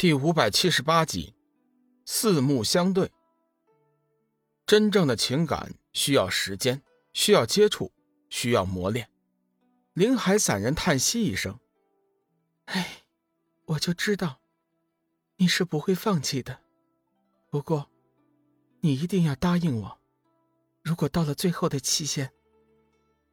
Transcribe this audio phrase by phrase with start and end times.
[0.00, 1.34] 第五百七十八集，
[2.06, 3.12] 四目相对。
[4.64, 7.92] 真正的情感需要时间，需要接触，
[8.30, 9.10] 需要磨练。
[9.92, 11.60] 林海散人叹息一声
[12.64, 13.02] ：“哎，
[13.66, 14.40] 我就知道
[15.36, 16.60] 你是不会放弃的。
[17.50, 17.90] 不过，
[18.80, 20.00] 你一定要答应我，
[20.82, 22.32] 如果到了最后的期限，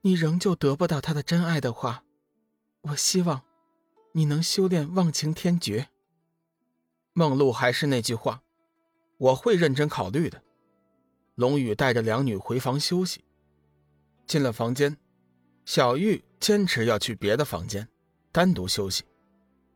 [0.02, 2.04] 你仍旧得不到他的真爱的话，
[2.82, 3.42] 我希望
[4.12, 5.88] 你能修炼忘情天诀。”
[7.18, 8.44] 梦露还是那句话，
[9.18, 10.40] 我会认真考虑的。
[11.34, 13.26] 龙宇带着两女回房休息。
[14.28, 14.96] 进了房间，
[15.66, 17.88] 小玉坚持要去别的房间
[18.32, 19.04] 单独休息。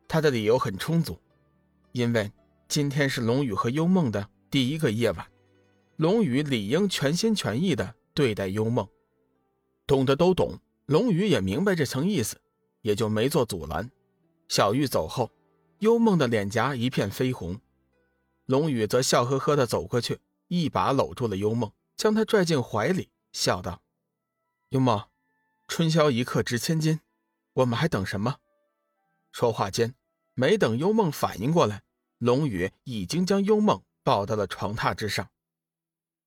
[0.08, 1.20] 她的理由很充足，
[1.94, 2.32] 因为
[2.68, 5.26] 今天是龙宇和幽梦的第一个夜晚，
[5.96, 8.88] 龙宇理应全心全意的对待幽梦。
[9.88, 12.40] 懂的都懂，龙宇也明白这层意思，
[12.84, 13.90] 也就没做阻拦。
[14.48, 15.32] 小玉走后。
[15.82, 17.60] 幽梦的脸颊一片绯红，
[18.46, 23.82] 龙宇则笑呵呵地走过去，一把搂住了幽梦，将她拽进怀里，笑道
[24.70, 25.10] ：“幽梦，
[25.68, 27.00] 春宵一刻值千金，
[27.54, 28.38] 我们还等什么？”
[29.34, 29.96] 说话间，
[30.36, 31.82] 没等幽梦反应过来，
[32.20, 35.32] 龙宇已经将幽梦抱到了床榻之上。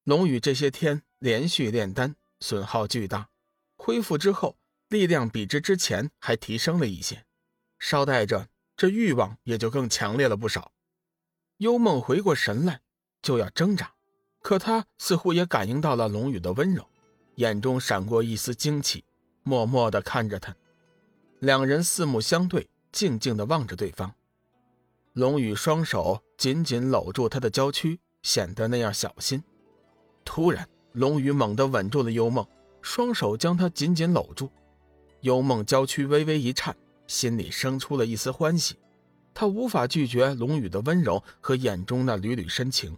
[0.03, 3.29] 龙宇这些天连续炼丹，损耗巨大，
[3.77, 7.25] 恢复之后力量比之之前还提升了一些，
[7.79, 8.49] 捎带着。
[8.77, 10.73] 这欲望也就更强烈了不少。
[11.59, 12.81] 幽梦回过神来，
[13.23, 13.93] 就要挣扎，
[14.41, 16.85] 可他似乎也感应到了龙宇的温柔，
[17.37, 19.05] 眼中闪过一丝惊奇，
[19.43, 20.55] 默默地看着他。
[21.39, 24.15] 两人四目相对，静静地望着对方。
[25.13, 29.43] 龙宇双手紧紧搂住他的娇躯，显得那样小心。
[30.25, 32.45] 突然，龙宇猛地吻住了幽梦，
[32.83, 34.51] 双手将她紧紧搂住。
[35.21, 36.77] 幽梦娇躯微微一颤。
[37.07, 38.77] 心里生出了一丝欢喜，
[39.33, 42.97] 他无法拒绝龙宇的温柔和眼中那缕缕深情。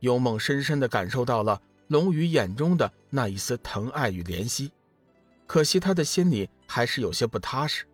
[0.00, 4.72] 幽梦深深地感受到了龙宇眼中的那一丝疼爱与怜惜，
[5.46, 7.84] 可惜他的心里还是有些不踏实。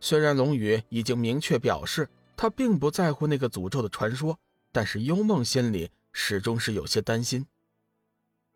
[0.00, 4.38] 虽然龙宇已经明确表示他并不在乎那个诅咒的传说，
[4.72, 7.46] 但是幽梦心里始终是有些担心。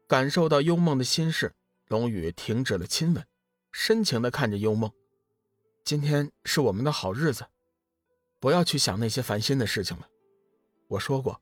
[0.06, 1.53] 感受到幽梦的心事，
[1.89, 3.25] 龙宇停止了亲吻，
[3.72, 4.91] 深情地看着幽梦。
[5.86, 7.47] 今天是我们的好日子，
[8.41, 10.08] 不要去想那些烦心的事情了。
[10.88, 11.41] 我说过，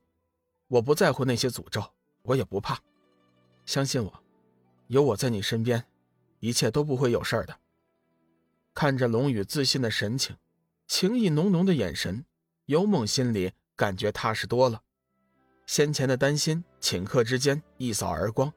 [0.68, 1.82] 我不在乎那些诅咒，
[2.20, 2.78] 我也不怕。
[3.64, 4.22] 相信我，
[4.88, 5.86] 有我在你身边，
[6.40, 7.58] 一切都不会有事儿的。
[8.74, 10.36] 看着龙宇自信的神情，
[10.86, 12.26] 情意浓浓的眼神，
[12.66, 14.82] 幽梦心里感觉踏实多了。
[15.64, 18.52] 先前的担心顷刻之间一扫而光，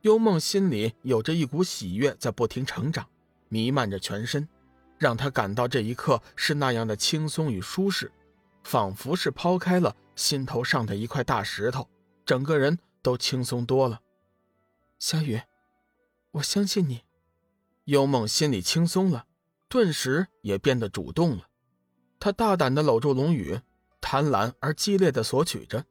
[0.00, 3.06] 幽梦心里有着一股喜悦在不停成长，
[3.50, 4.48] 弥漫着全身。
[5.02, 8.12] 让他感到这一刻是那样的轻松与舒适，
[8.62, 11.88] 仿佛是抛开了心头上的一块大石头，
[12.24, 14.00] 整个人都轻松多了。
[15.00, 15.42] 小雨，
[16.30, 17.02] 我相信你。
[17.86, 19.26] 幽梦心里轻松了，
[19.68, 21.48] 顿时也变得主动了。
[22.20, 23.60] 他大胆地搂住龙宇，
[24.00, 25.84] 贪婪而激烈地索取着。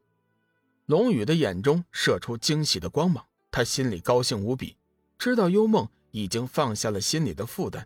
[0.85, 4.77] 龙宇的眼中射出惊喜的光芒，他心里高兴无比，
[5.17, 7.85] 知道幽梦已经放下了心里的负担。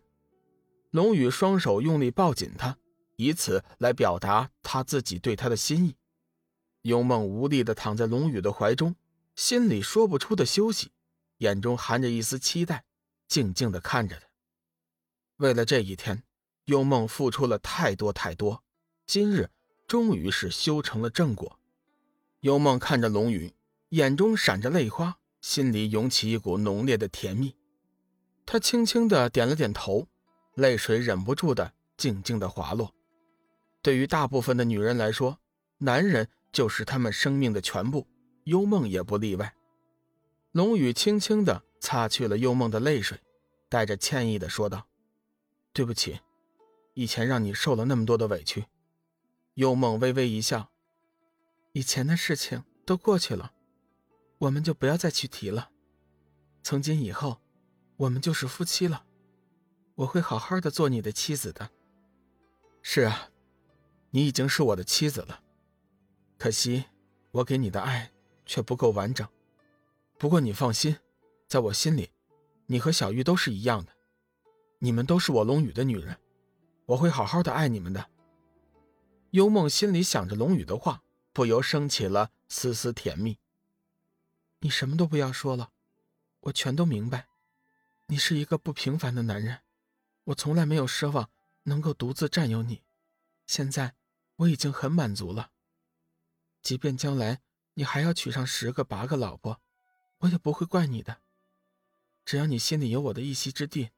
[0.96, 2.78] 龙宇双手用力抱紧她，
[3.18, 5.98] 以此来表达他自己对她的心意。
[6.84, 8.96] 幽梦无力地躺在龙宇的怀中，
[9.36, 10.94] 心里说不出的休息，
[11.40, 12.86] 眼中含着一丝期待，
[13.28, 14.26] 静静地看着他。
[15.36, 16.24] 为了这一天，
[16.68, 18.64] 幽梦付出了太多太多，
[19.06, 19.50] 今日
[19.86, 21.60] 终于是修成了正果。
[22.40, 23.54] 幽梦看着龙宇，
[23.90, 27.54] 眼中闪着泪花，心里涌起一股浓烈的甜蜜。
[28.46, 30.08] 他轻轻地点了点头。
[30.56, 32.94] 泪水忍不住的静静的滑落。
[33.82, 35.40] 对于大部分的女人来说，
[35.78, 38.08] 男人就是她们生命的全部，
[38.46, 39.56] 幽梦也不例外。
[40.52, 43.20] 龙宇轻轻的擦去了幽梦的泪水，
[43.70, 44.88] 带着歉意的说道
[45.74, 46.20] ：“对不起，
[46.94, 48.66] 以前让你受了那么多的委屈。”
[49.56, 50.72] 幽梦微微一笑
[51.74, 53.52] ：“以前的事情都过去了，
[54.38, 55.70] 我们就不要再去提了。
[56.64, 57.42] 从今以后，
[57.98, 59.06] 我们就是夫妻了。”
[59.96, 61.72] 我会好好的做你的妻子的。
[62.82, 63.30] 是啊，
[64.12, 65.42] 你已经是我的妻子了。
[66.38, 66.86] 可惜，
[67.32, 68.12] 我给你的爱
[68.46, 69.28] 却不够完整。
[70.18, 70.98] 不过你放心，
[71.48, 72.12] 在我心里，
[72.66, 73.94] 你和小玉都是一样的。
[74.80, 76.18] 你们都是我龙宇的女人，
[76.86, 78.10] 我会好好的爱你们的。
[79.32, 81.02] 幽梦心里想着龙宇的话，
[81.34, 83.40] 不由升起了丝丝甜蜜。
[84.60, 85.72] 你什么都不要说了，
[86.42, 87.28] 我全都明白。
[88.08, 89.60] 你是一个不平凡的男人。
[90.26, 91.30] 我从来没有奢望
[91.64, 92.84] 能够独自占有你，
[93.46, 93.96] 现在
[94.38, 95.52] 我已经很满足了。
[96.62, 97.42] 即便将来
[97.76, 99.62] 你还要娶上十个八个老婆，
[100.20, 101.22] 我也不会怪你的。
[102.26, 103.92] 只要你心里有我的一席之地，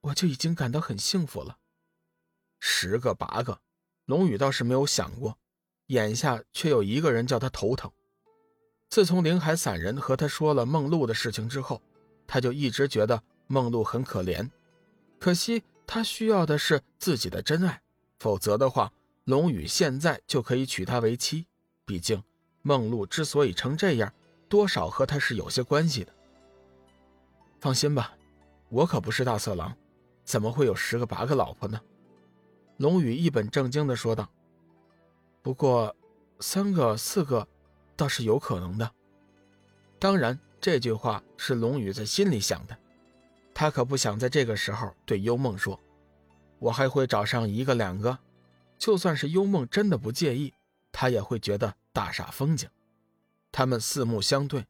[0.00, 1.58] 我就已经感到很幸福了。
[2.58, 3.60] 十个八个，
[4.06, 5.38] 龙宇倒是没有想过，
[5.88, 7.92] 眼下却有一个人叫他头疼。
[8.88, 11.82] 自从灵海散人和他说了梦露的事情之后，
[12.26, 14.50] 他就一直觉得梦露很可怜。
[15.24, 17.80] 可惜他需要的是自己的真爱，
[18.18, 18.92] 否则的话，
[19.24, 21.46] 龙宇现在就可以娶她为妻。
[21.86, 22.22] 毕竟，
[22.60, 24.12] 梦露之所以成这样，
[24.50, 26.12] 多少和他是有些关系的。
[27.58, 28.14] 放心吧，
[28.68, 29.74] 我可不是大色狼，
[30.24, 31.80] 怎么会有十个八个老婆呢？
[32.76, 34.28] 龙宇一本正经的说道。
[35.40, 35.96] 不过，
[36.38, 37.48] 三个四个，
[37.96, 38.92] 倒是有可能的。
[39.98, 42.76] 当然，这句话是龙宇在心里想的，
[43.54, 45.80] 他可不想在这个时候对幽梦说
[46.58, 48.18] ：“我还会找上一个两个。”
[48.76, 50.52] 就算是幽梦真的不介意。
[50.96, 52.68] 他也会觉得大煞风景。
[53.50, 54.64] 他们四目相对，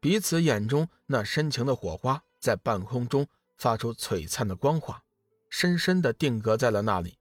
[0.00, 3.26] 彼此眼中那深情的火花在半空中
[3.56, 5.02] 发出璀璨的光华，
[5.48, 7.18] 深深地定格在了那里。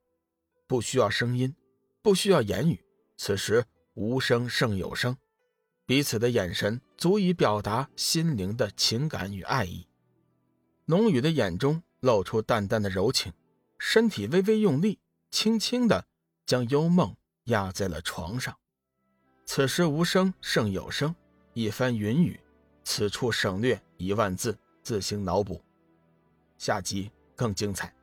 [0.66, 1.56] 不需要声音，
[2.02, 2.84] 不需要言语，
[3.16, 5.18] 此时无声胜有声，
[5.86, 9.87] 彼此的眼神足以表达心灵的情感与爱意。
[10.88, 13.32] 龙宇的眼中露出淡淡的柔情，
[13.78, 15.00] 身体微微用力，
[15.30, 16.08] 轻轻的
[16.46, 17.16] 将幽梦。
[17.48, 18.54] 压在了床上，
[19.46, 21.16] 此时无声胜有声，
[21.54, 22.38] 一番云雨，
[22.84, 25.64] 此处省略一万字，自行脑补。
[26.58, 27.97] 下集更精彩。